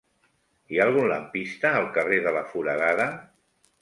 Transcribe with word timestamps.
Hi 0.75 0.79
ha 0.79 0.87
algun 0.91 1.09
lampista 1.11 1.73
al 1.81 1.85
carrer 1.99 2.21
de 2.29 2.33
la 2.39 2.43
Foradada? 2.55 3.07